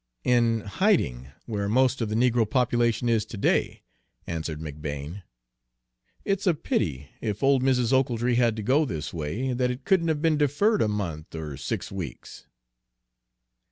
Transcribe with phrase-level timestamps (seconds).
[0.23, 3.83] "In hiding, where most of the negro population is to day,"
[4.25, 5.21] answered McBane.
[6.25, 7.93] "It's a pity, if old Mrs.
[7.93, 11.55] Ochiltree had to go this way, that it couldn't have been deferred a month or
[11.55, 12.47] six weeks."